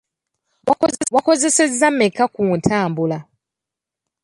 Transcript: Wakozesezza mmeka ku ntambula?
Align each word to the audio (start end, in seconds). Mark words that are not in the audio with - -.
Wakozesezza 1.15 1.87
mmeka 1.93 2.23
ku 2.35 2.41
ntambula? 2.59 3.17